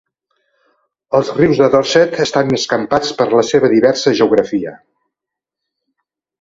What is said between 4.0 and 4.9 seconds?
geografia.